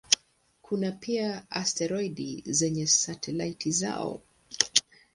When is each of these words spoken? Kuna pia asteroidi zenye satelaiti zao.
Kuna 0.61 0.91
pia 0.91 1.45
asteroidi 1.51 2.43
zenye 2.47 2.87
satelaiti 2.87 3.71
zao. 3.71 4.21